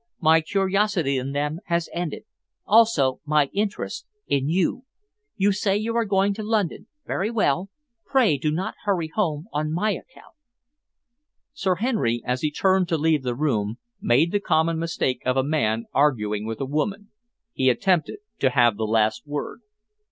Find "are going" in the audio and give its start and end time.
5.95-6.33